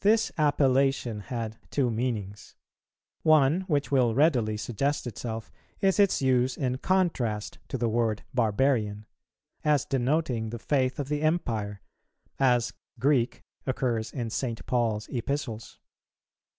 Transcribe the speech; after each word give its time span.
This 0.00 0.32
appellation 0.38 1.20
had 1.20 1.58
two 1.70 1.90
meanings; 1.90 2.54
one, 3.22 3.60
which 3.66 3.92
will 3.92 4.14
readily 4.14 4.56
suggest 4.56 5.06
itself, 5.06 5.52
is 5.82 6.00
its 6.00 6.22
use 6.22 6.56
in 6.56 6.78
contrast 6.78 7.58
to 7.68 7.76
the 7.76 7.86
word 7.90 8.22
"barbarian," 8.32 9.04
as 9.62 9.84
denoting 9.84 10.48
the 10.48 10.58
faith 10.58 10.98
of 10.98 11.10
the 11.10 11.20
Empire, 11.20 11.82
as 12.38 12.72
"Greek" 12.98 13.42
occurs 13.66 14.10
in 14.10 14.30
St. 14.30 14.64
Paul's 14.64 15.06
Epistles. 15.10 15.78